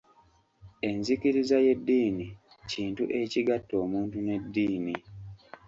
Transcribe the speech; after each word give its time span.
Enzikiriza 0.89 1.57
y'eddiini 1.65 2.25
kintu 2.71 3.03
ekigatta 3.21 3.73
omuntu 3.83 4.17
n'eddiini 4.25 4.95